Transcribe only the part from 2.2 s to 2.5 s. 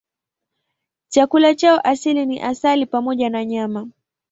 ni